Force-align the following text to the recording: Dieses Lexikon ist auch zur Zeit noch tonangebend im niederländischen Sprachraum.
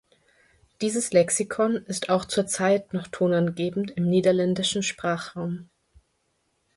Dieses 0.81 1.13
Lexikon 1.13 1.75
ist 1.75 2.09
auch 2.09 2.25
zur 2.25 2.47
Zeit 2.47 2.91
noch 2.91 3.05
tonangebend 3.09 3.91
im 3.91 4.09
niederländischen 4.09 4.81
Sprachraum. 4.81 5.69